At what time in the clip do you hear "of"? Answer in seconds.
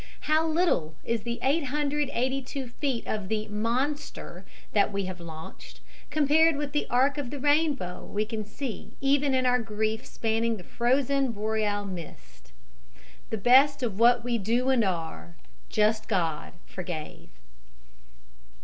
3.05-3.27, 7.19-7.29, 13.83-13.99